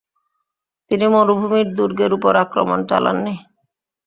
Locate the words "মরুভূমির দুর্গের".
1.13-2.11